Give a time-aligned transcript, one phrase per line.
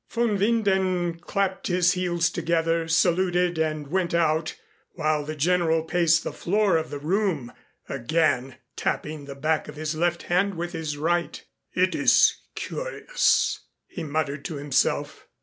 [0.09, 4.55] Von Winden clapped his heels together, saluted and went out
[4.93, 7.53] while the General paced the floor of the room
[7.87, 11.45] again tapping the back of his left hand with his right.
[11.75, 15.27] "It is curious," he muttered to himself.